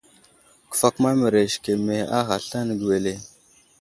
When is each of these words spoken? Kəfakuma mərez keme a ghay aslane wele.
Kəfakuma 0.71 1.11
mərez 1.19 1.53
keme 1.63 1.95
a 2.17 2.19
ghay 2.27 2.35
aslane 2.37 2.73
wele. 2.89 3.13